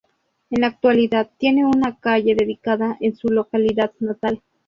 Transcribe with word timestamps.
En 0.49 0.61
la 0.61 0.65
actualidad 0.69 1.29
tiene 1.37 1.63
una 1.63 1.95
calle 1.99 2.33
dedicada 2.33 2.97
en 3.01 3.15
su 3.15 3.27
localidad 3.27 3.91
natal. 3.99 4.41